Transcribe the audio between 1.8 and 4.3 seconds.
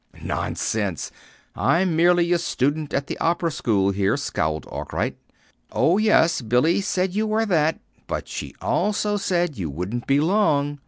merely a student at the Opera School here,"